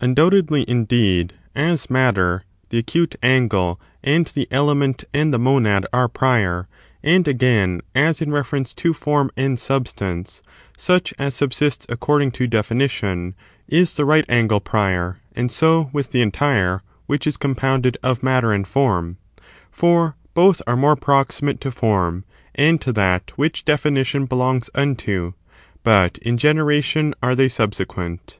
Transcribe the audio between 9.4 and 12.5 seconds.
substanoe— such as subsists according to